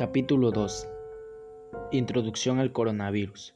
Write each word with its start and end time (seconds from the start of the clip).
Capítulo 0.00 0.50
2 0.50 0.88
Introducción 1.92 2.58
al 2.58 2.72
coronavirus. 2.72 3.54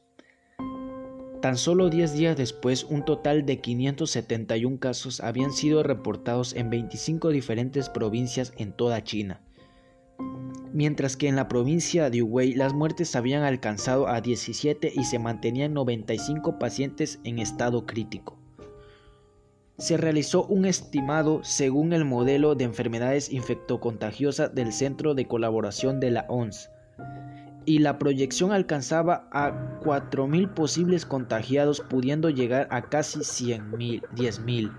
Tan 1.41 1.57
solo 1.57 1.89
10 1.89 2.13
días 2.13 2.37
después, 2.37 2.83
un 2.83 3.03
total 3.03 3.47
de 3.47 3.61
571 3.61 4.77
casos 4.77 5.21
habían 5.21 5.51
sido 5.51 5.81
reportados 5.81 6.53
en 6.53 6.69
25 6.69 7.29
diferentes 7.29 7.89
provincias 7.89 8.53
en 8.57 8.73
toda 8.73 9.03
China, 9.03 9.41
mientras 10.71 11.17
que 11.17 11.29
en 11.29 11.35
la 11.35 11.47
provincia 11.47 12.11
de 12.11 12.21
Hubei 12.21 12.53
las 12.53 12.75
muertes 12.75 13.15
habían 13.15 13.41
alcanzado 13.41 14.07
a 14.07 14.21
17 14.21 14.93
y 14.95 15.03
se 15.03 15.17
mantenían 15.17 15.73
95 15.73 16.59
pacientes 16.59 17.19
en 17.23 17.39
estado 17.39 17.87
crítico 17.87 18.37
se 19.77 19.97
realizó 19.97 20.45
un 20.45 20.65
estimado 20.65 21.43
según 21.43 21.91
el 21.91 22.05
modelo 22.05 22.55
de 22.55 22.63
enfermedades 22.63 23.31
infectocontagiosas 23.31 24.55
del 24.55 24.71
Centro 24.71 25.13
de 25.15 25.27
Colaboración 25.27 25.99
de 25.99 26.11
la 26.11 26.25
ONS 26.29 26.69
y 27.65 27.79
la 27.79 27.97
proyección 27.97 28.51
alcanzaba 28.51 29.27
a 29.31 29.79
4.000 29.81 30.53
posibles 30.53 31.05
contagiados 31.05 31.81
pudiendo 31.81 32.29
llegar 32.29 32.67
a 32.71 32.83
casi 32.83 33.19
100.000, 33.19 34.03
10.000. 34.15 34.71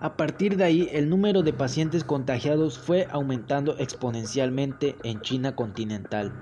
A 0.00 0.16
partir 0.16 0.56
de 0.56 0.64
ahí, 0.64 0.88
el 0.92 1.10
número 1.10 1.42
de 1.42 1.52
pacientes 1.52 2.04
contagiados 2.04 2.78
fue 2.78 3.08
aumentando 3.10 3.76
exponencialmente 3.78 4.96
en 5.02 5.20
China 5.22 5.56
continental 5.56 6.32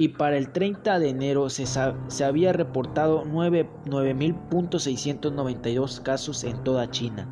y 0.00 0.08
para 0.08 0.36
el 0.38 0.50
30 0.50 0.98
de 0.98 1.10
enero 1.10 1.50
se, 1.50 2.24
había 2.24 2.54
reportado 2.54 3.22
9.692 3.26 6.00
casos 6.00 6.42
en 6.42 6.56
toda 6.64 6.90
China 6.90 7.28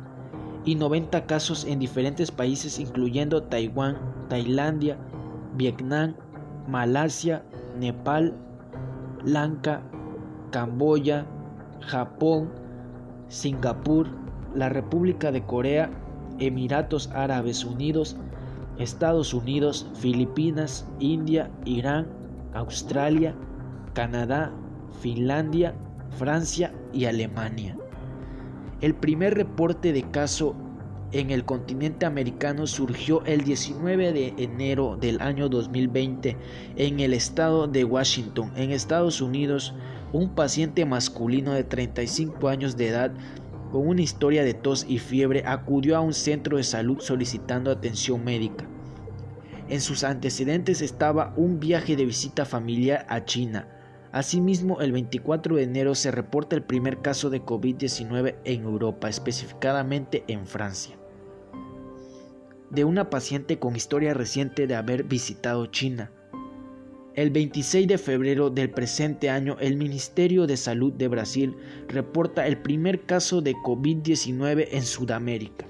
y 0.65 0.75
90 0.75 1.25
casos 1.25 1.65
en 1.65 1.79
diferentes 1.79 2.29
países 2.29 2.77
incluyendo 2.77 3.41
Taiwán, 3.41 3.97
Tailandia, 4.29 4.99
Vietnam, 5.55 6.13
Malasia, 6.67 7.43
Nepal, 7.79 8.35
Lanka, 9.25 9.81
Camboya, 10.51 11.25
Japón, 11.81 12.51
Singapur, 13.29 14.05
la 14.53 14.69
República 14.69 15.31
de 15.31 15.43
Corea, 15.43 15.89
Emiratos 16.37 17.09
Árabes 17.15 17.65
Unidos, 17.65 18.15
Estados 18.77 19.33
Unidos, 19.33 19.87
Filipinas, 19.95 20.87
India, 20.99 21.49
Irán, 21.65 22.18
Australia, 22.53 23.35
Canadá, 23.93 24.51
Finlandia, 25.01 25.75
Francia 26.17 26.73
y 26.93 27.05
Alemania. 27.05 27.77
El 28.81 28.95
primer 28.95 29.35
reporte 29.35 29.93
de 29.93 30.03
caso 30.09 30.55
en 31.11 31.31
el 31.31 31.43
continente 31.43 32.05
americano 32.05 32.67
surgió 32.67 33.23
el 33.25 33.43
19 33.43 34.13
de 34.13 34.33
enero 34.37 34.95
del 34.99 35.19
año 35.21 35.49
2020 35.49 36.37
en 36.75 36.99
el 36.99 37.13
estado 37.13 37.67
de 37.67 37.83
Washington, 37.83 38.51
en 38.55 38.71
Estados 38.71 39.21
Unidos. 39.21 39.73
Un 40.13 40.29
paciente 40.29 40.85
masculino 40.85 41.53
de 41.53 41.63
35 41.63 42.47
años 42.47 42.77
de 42.77 42.87
edad 42.87 43.11
con 43.71 43.87
una 43.87 44.01
historia 44.01 44.43
de 44.43 44.53
tos 44.53 44.85
y 44.87 44.99
fiebre 44.99 45.43
acudió 45.45 45.97
a 45.97 46.01
un 46.01 46.13
centro 46.13 46.57
de 46.57 46.63
salud 46.63 46.99
solicitando 46.99 47.71
atención 47.71 48.23
médica. 48.23 48.65
En 49.69 49.81
sus 49.81 50.03
antecedentes 50.03 50.81
estaba 50.81 51.31
un 51.37 51.59
viaje 51.59 51.95
de 51.95 52.03
visita 52.03 52.43
familiar 52.43 53.05
a 53.07 53.23
China. 53.25 53.67
Asimismo, 54.11 54.81
el 54.81 54.91
24 54.91 55.57
de 55.57 55.63
enero 55.63 55.93
se 55.93 56.09
reporta 56.09 56.55
el 56.55 56.63
primer 56.63 57.03
caso 57.03 57.29
de 57.29 57.43
COVID-19 57.43 58.37
en 58.45 58.63
Europa, 58.63 59.09
específicamente 59.09 60.23
en 60.27 60.47
Francia, 60.47 60.97
de 62.71 62.83
una 62.83 63.11
paciente 63.11 63.59
con 63.59 63.75
historia 63.75 64.15
reciente 64.15 64.65
de 64.65 64.73
haber 64.73 65.03
visitado 65.03 65.67
China. 65.67 66.11
El 67.13 67.29
26 67.29 67.87
de 67.87 67.99
febrero 67.99 68.49
del 68.49 68.71
presente 68.71 69.29
año, 69.29 69.55
el 69.59 69.77
Ministerio 69.77 70.47
de 70.47 70.57
Salud 70.57 70.93
de 70.93 71.09
Brasil 71.09 71.55
reporta 71.87 72.47
el 72.47 72.57
primer 72.57 73.05
caso 73.05 73.41
de 73.41 73.53
COVID-19 73.53 74.69
en 74.71 74.81
Sudamérica 74.81 75.67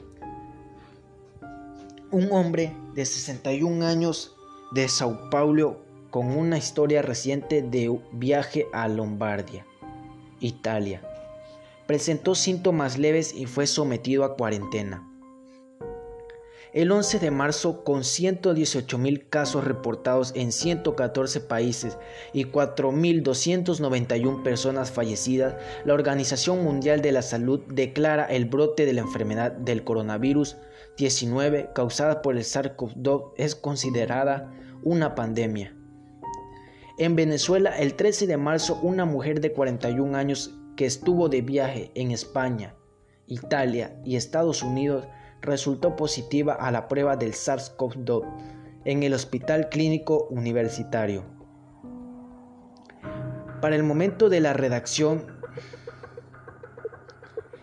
un 2.12 2.32
hombre 2.32 2.76
de 2.96 3.06
61 3.06 3.86
años 3.86 4.36
de 4.72 4.88
Sao 4.88 5.30
Paulo 5.30 5.78
con 6.10 6.36
una 6.36 6.58
historia 6.58 7.04
reciente 7.04 7.62
de 7.62 8.00
viaje 8.12 8.66
a 8.74 8.88
Lombardia, 8.88 9.66
Italia. 10.40 11.02
Presentó 11.86 12.34
síntomas 12.34 12.98
leves 12.98 13.34
y 13.34 13.46
fue 13.46 13.68
sometido 13.68 14.24
a 14.24 14.36
cuarentena. 14.36 15.06
El 16.72 16.92
11 16.92 17.18
de 17.18 17.32
marzo, 17.32 17.84
con 17.84 18.04
118 18.04 18.98
mil 19.00 19.28
casos 19.28 19.64
reportados 19.64 20.34
en 20.36 20.52
114 20.52 21.42
países 21.42 21.98
y 22.32 22.46
4.291 22.46 24.44
personas 24.44 24.92
fallecidas, 24.92 25.56
la 25.84 25.96
Organización 25.96 26.64
Mundial 26.64 27.02
de 27.02 27.12
la 27.12 27.24
Salud 27.24 27.62
declara 27.68 28.26
el 28.26 28.46
brote 28.46 28.86
de 28.86 28.94
la 28.94 29.02
enfermedad 29.02 29.52
del 29.52 29.84
coronavirus 29.84 30.58
19 31.00 31.70
causada 31.74 32.22
por 32.22 32.36
el 32.36 32.44
SARS-CoV-2 32.44 33.32
es 33.38 33.56
considerada 33.56 34.52
una 34.84 35.16
pandemia. 35.16 35.74
En 36.98 37.16
Venezuela, 37.16 37.78
el 37.80 37.94
13 37.94 38.28
de 38.28 38.36
marzo, 38.36 38.78
una 38.84 39.06
mujer 39.06 39.40
de 39.40 39.54
41 39.54 40.18
años 40.18 40.60
que 40.76 40.86
estuvo 40.86 41.30
de 41.30 41.42
viaje 41.42 41.92
en 41.96 42.12
España, 42.12 42.76
Italia 43.28 43.98
y 44.04 44.18
Estados 44.18 44.62
Unidos 44.62 45.08
resultó 45.42 45.96
positiva 45.96 46.54
a 46.54 46.70
la 46.70 46.90
prueba 46.90 47.16
del 47.16 47.32
SARS-CoV-2 47.32 48.26
en 48.84 49.04
el 49.04 49.14
Hospital 49.14 49.70
Clínico 49.70 50.28
Universitario. 50.30 51.24
Para 53.62 53.78
el 53.78 53.84
momento 53.84 54.28
de 54.28 54.42
la 54.42 54.52
redacción 54.52 55.39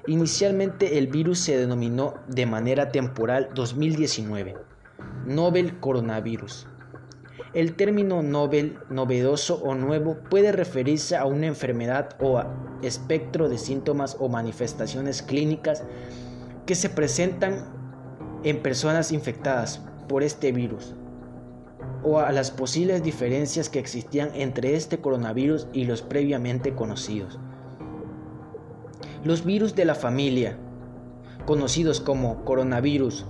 Inicialmente 0.09 0.99
el 0.99 1.09
virus 1.09 1.41
se 1.41 1.59
denominó 1.59 2.15
de 2.29 2.47
manera 2.47 2.93
temporal 2.93 3.49
2019, 3.55 4.55
Nobel 5.27 5.81
Coronavirus. 5.81 6.69
El 7.55 7.75
término 7.75 8.23
Nobel, 8.23 8.79
novedoso 8.89 9.57
o 9.65 9.75
nuevo 9.75 10.19
puede 10.31 10.53
referirse 10.53 11.17
a 11.17 11.25
una 11.25 11.47
enfermedad 11.47 12.11
o 12.21 12.39
a 12.39 12.55
espectro 12.83 13.49
de 13.49 13.59
síntomas 13.59 14.17
o 14.21 14.29
manifestaciones 14.29 15.23
clínicas 15.23 15.83
que 16.67 16.77
se 16.77 16.89
presentan 16.89 17.65
en 18.45 18.63
personas 18.63 19.11
infectadas 19.11 19.83
por 20.07 20.23
este 20.23 20.53
virus 20.53 20.95
o 22.05 22.21
a 22.21 22.31
las 22.31 22.53
posibles 22.53 23.03
diferencias 23.03 23.69
que 23.69 23.81
existían 23.81 24.31
entre 24.35 24.77
este 24.77 24.99
coronavirus 25.01 25.67
y 25.73 25.85
los 25.85 26.03
previamente 26.03 26.77
conocidos. 26.77 27.41
Los 29.27 29.45
virus 29.45 29.75
de 29.75 29.85
la 29.85 29.97
familia, 29.97 30.57
conocidos 31.47 32.01
como 32.01 32.45
coronavirus, 32.45 33.27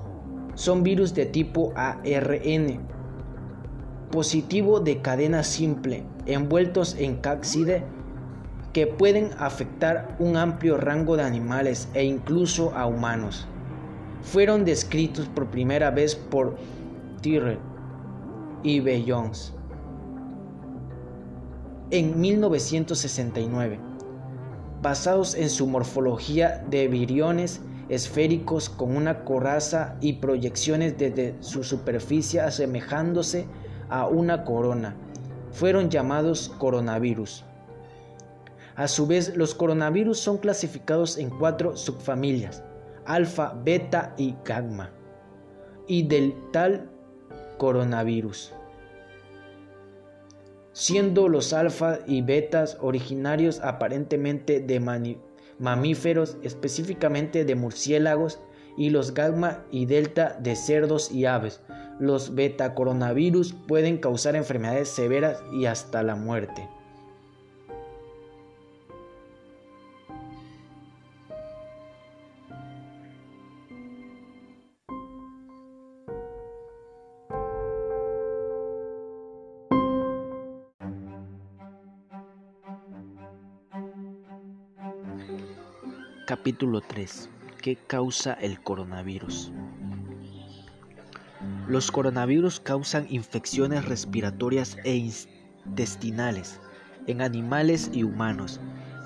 son 0.52 0.82
virus 0.82 1.14
de 1.14 1.24
tipo 1.24 1.72
ARN, 1.74 2.80
positivo 4.10 4.80
de 4.80 5.00
cadena 5.00 5.42
simple, 5.42 6.04
envueltos 6.26 6.96
en 6.98 7.16
cápside 7.16 7.82
que 8.74 8.86
pueden 8.86 9.30
afectar 9.38 10.14
un 10.18 10.36
amplio 10.36 10.76
rango 10.76 11.16
de 11.16 11.22
animales 11.22 11.88
e 11.94 12.04
incluso 12.04 12.76
a 12.76 12.84
humanos. 12.84 13.48
Fueron 14.20 14.66
descritos 14.66 15.28
por 15.28 15.46
primera 15.46 15.90
vez 15.90 16.14
por 16.14 16.56
Tyrrell 17.22 17.58
y 18.62 18.80
B. 18.80 19.02
Jones 19.08 19.54
en 21.90 22.20
1969 22.20 23.95
basados 24.82 25.34
en 25.34 25.50
su 25.50 25.66
morfología 25.66 26.64
de 26.70 26.88
viriones 26.88 27.60
esféricos 27.88 28.68
con 28.68 28.96
una 28.96 29.24
coraza 29.24 29.96
y 30.00 30.14
proyecciones 30.14 30.98
desde 30.98 31.34
su 31.40 31.62
superficie 31.62 32.40
asemejándose 32.40 33.46
a 33.88 34.06
una 34.06 34.44
corona. 34.44 34.96
Fueron 35.52 35.88
llamados 35.88 36.48
coronavirus. 36.58 37.44
A 38.74 38.88
su 38.88 39.06
vez, 39.06 39.36
los 39.36 39.54
coronavirus 39.54 40.18
son 40.18 40.38
clasificados 40.38 41.16
en 41.16 41.30
cuatro 41.30 41.76
subfamilias, 41.76 42.62
alfa, 43.06 43.54
beta 43.64 44.14
y 44.18 44.34
gamma, 44.44 44.90
y 45.86 46.02
del 46.02 46.34
tal 46.52 46.90
coronavirus 47.56 48.52
siendo 50.76 51.30
los 51.30 51.54
alfa 51.54 52.00
y 52.06 52.20
betas 52.20 52.76
originarios 52.82 53.60
aparentemente 53.60 54.60
de 54.60 54.78
mamíferos, 55.58 56.36
específicamente 56.42 57.46
de 57.46 57.54
murciélagos, 57.54 58.40
y 58.76 58.90
los 58.90 59.14
gamma 59.14 59.64
y 59.70 59.86
delta 59.86 60.36
de 60.38 60.54
cerdos 60.54 61.10
y 61.10 61.24
aves. 61.24 61.62
Los 61.98 62.34
beta 62.34 62.74
coronavirus 62.74 63.54
pueden 63.66 63.96
causar 63.96 64.36
enfermedades 64.36 64.90
severas 64.90 65.42
y 65.50 65.64
hasta 65.64 66.02
la 66.02 66.14
muerte. 66.14 66.68
Capítulo 86.26 86.80
3. 86.80 87.30
¿Qué 87.62 87.76
causa 87.76 88.32
el 88.32 88.60
coronavirus? 88.60 89.52
Los 91.68 91.92
coronavirus 91.92 92.58
causan 92.58 93.06
infecciones 93.08 93.84
respiratorias 93.84 94.76
e 94.82 94.96
intestinales 94.96 96.60
en 97.06 97.22
animales 97.22 97.92
y 97.92 98.02
humanos, 98.02 98.60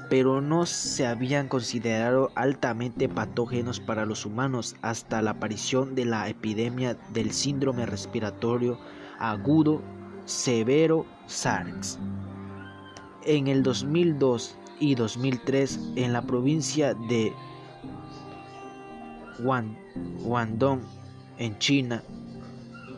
pero 0.08 0.40
no 0.40 0.64
se 0.64 1.06
habían 1.06 1.48
considerado 1.48 2.30
altamente 2.36 3.06
patógenos 3.06 3.80
para 3.80 4.06
los 4.06 4.24
humanos 4.24 4.76
hasta 4.80 5.20
la 5.20 5.32
aparición 5.32 5.94
de 5.94 6.06
la 6.06 6.26
epidemia 6.26 6.96
del 7.12 7.32
síndrome 7.32 7.84
respiratorio 7.84 8.78
agudo 9.18 9.82
severo 10.24 11.04
SARS. 11.26 11.98
En 13.26 13.46
el 13.46 13.62
2002 13.62 14.56
y 14.80 14.94
2003 14.94 15.78
en 15.96 16.12
la 16.12 16.22
provincia 16.22 16.94
de 16.94 17.32
Guangdong 19.38 20.80
en 21.38 21.58
China. 21.58 22.02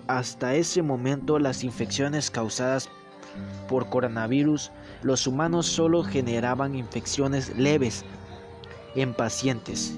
Hasta 0.07 0.55
ese 0.55 0.83
momento 0.83 1.39
las 1.39 1.65
infecciones 1.65 2.31
causadas 2.31 2.89
por 3.69 3.89
coronavirus, 3.89 4.71
los 5.03 5.27
humanos 5.27 5.67
solo 5.67 6.03
generaban 6.03 6.75
infecciones 6.75 7.57
leves 7.57 8.05
en 8.95 9.15
pacientes 9.15 9.95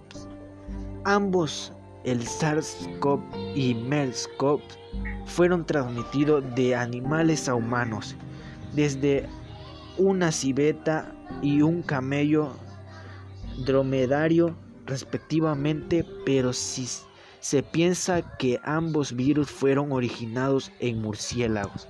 ambos 1.03 1.73
el 2.05 2.23
SARS-CoV 2.27 3.21
y 3.55 3.75
MERS-CoV 3.75 4.61
fueron 5.27 5.65
transmitidos 5.65 6.45
de 6.55 6.75
animales 6.75 7.49
a 7.49 7.55
humanos, 7.55 8.15
desde 8.75 9.27
una 9.97 10.33
civeta 10.33 11.15
y 11.43 11.63
un 11.63 11.83
camello 11.83 12.53
dromedario 13.65 14.55
respectivamente, 14.87 16.05
pero 16.27 16.53
si 16.53 16.87
se 17.41 17.63
piensa 17.63 18.23
que 18.39 18.61
ambos 18.65 19.15
virus 19.15 19.51
fueron 19.51 19.93
originados 19.93 20.73
en 20.81 21.01
murciélagos. 21.01 21.89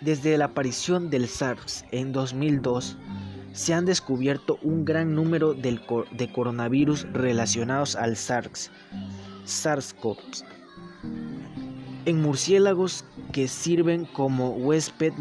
Desde 0.00 0.36
la 0.36 0.46
aparición 0.46 1.10
del 1.10 1.28
SARS 1.28 1.84
en 1.92 2.12
2002, 2.12 2.96
se 3.52 3.74
han 3.74 3.84
descubierto 3.84 4.58
un 4.62 4.84
gran 4.84 5.14
número 5.14 5.54
de 5.54 6.32
coronavirus 6.32 7.06
relacionados 7.12 7.96
al 7.96 8.16
SARS, 8.16 8.70
SARS-CoV, 9.44 10.16
en 12.04 12.22
murciélagos 12.22 13.04
que 13.32 13.48
sirven 13.48 14.06
como 14.06 14.50
huésped 14.50 15.12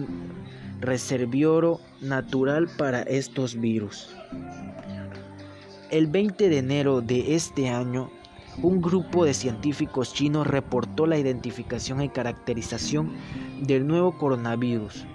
reservorio 0.79 1.79
natural 2.01 2.67
para 2.77 3.03
estos 3.03 3.59
virus. 3.59 4.09
El 5.91 6.07
20 6.07 6.49
de 6.49 6.57
enero 6.57 7.01
de 7.01 7.35
este 7.35 7.69
año, 7.69 8.09
un 8.63 8.81
grupo 8.81 9.25
de 9.25 9.33
científicos 9.33 10.13
chinos 10.13 10.47
reportó 10.47 11.05
la 11.05 11.17
identificación 11.17 12.01
y 12.01 12.09
caracterización 12.09 13.11
del 13.61 13.85
nuevo 13.85 14.17
coronavirus 14.17 15.05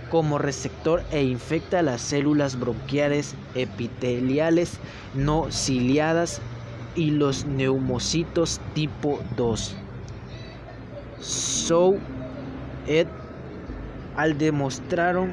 como 0.09 0.37
receptor 0.37 1.03
e 1.11 1.23
infecta 1.23 1.81
las 1.81 2.01
células 2.01 2.59
bronquiales 2.59 3.35
epiteliales 3.55 4.77
no 5.15 5.51
ciliadas 5.51 6.39
y 6.95 7.11
los 7.11 7.45
neumocitos 7.45 8.61
tipo 8.75 9.19
2. 9.35 9.75
So 11.19 11.95
et 12.87 13.07
al 14.15 14.37
demostraron 14.37 15.31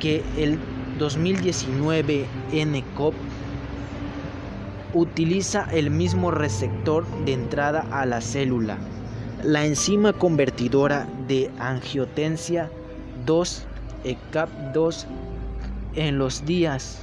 que 0.00 0.24
el 0.36 0.58
2019 1.02 2.26
NCOP 2.52 3.14
utiliza 4.94 5.66
el 5.72 5.90
mismo 5.90 6.30
receptor 6.30 7.04
de 7.24 7.32
entrada 7.32 7.80
a 7.90 8.06
la 8.06 8.20
célula, 8.20 8.78
la 9.42 9.66
enzima 9.66 10.12
convertidora 10.12 11.08
de 11.26 11.50
angiotensia 11.58 12.70
2 13.26 13.66
ECAP2 14.04 15.06
en 15.96 16.18
los 16.18 16.46
días 16.46 17.00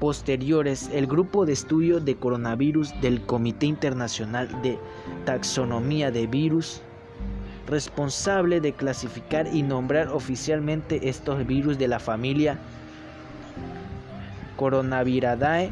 posteriores, 0.00 0.90
el 0.92 1.06
grupo 1.06 1.46
de 1.46 1.52
estudio 1.52 2.00
de 2.00 2.16
coronavirus 2.16 3.00
del 3.00 3.24
Comité 3.26 3.66
Internacional 3.66 4.48
de 4.62 4.76
Taxonomía 5.24 6.10
de 6.10 6.26
Virus 6.26 6.82
responsable 7.66 8.60
de 8.60 8.72
clasificar 8.72 9.46
y 9.46 9.62
nombrar 9.62 10.08
oficialmente 10.08 11.08
estos 11.08 11.46
virus 11.46 11.78
de 11.78 11.88
la 11.88 11.98
familia 11.98 12.58
Coronaviridae. 14.56 15.70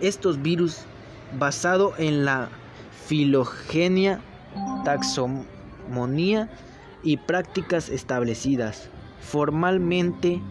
Estos 0.00 0.42
virus, 0.42 0.80
basado 1.38 1.94
en 1.96 2.26
la 2.26 2.50
filogenia, 3.06 4.20
taxonomía 4.84 6.50
y 7.02 7.16
prácticas 7.16 7.88
establecidas, 7.88 8.90
formalmente 9.20 10.42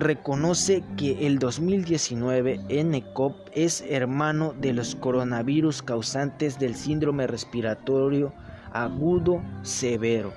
reconoce 0.00 0.82
que 0.96 1.26
el 1.26 1.38
2019 1.38 2.60
NCOV 2.84 3.34
es 3.52 3.84
hermano 3.88 4.54
de 4.60 4.72
los 4.72 4.94
coronavirus 4.94 5.82
causantes 5.82 6.58
del 6.58 6.74
síndrome 6.74 7.26
respiratorio 7.26 8.32
agudo 8.72 9.42
severo, 9.62 10.32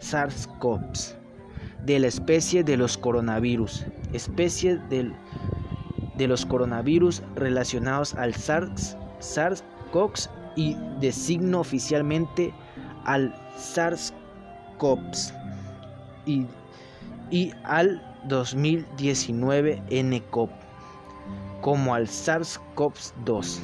SARS-CoV, 0.00 1.14
de 1.84 1.98
la 1.98 2.06
especie 2.06 2.64
de 2.64 2.76
los 2.76 2.98
coronavirus, 2.98 3.86
especie 4.12 4.78
de 4.88 6.28
los 6.28 6.46
coronavirus 6.46 7.22
relacionados 7.34 8.14
al 8.14 8.34
SARS, 8.34 8.96
SARS-CoV 9.20 10.28
y 10.56 10.76
designo 11.00 11.60
oficialmente 11.60 12.52
al 13.04 13.34
SARS 13.56 14.12
COPS 14.78 15.32
y, 16.26 16.46
y 17.30 17.52
al 17.64 18.11
2019 18.28 19.82
NCOP 19.90 20.50
como 21.60 21.94
al 21.94 22.08
SARS-CoV-2. 22.08 23.58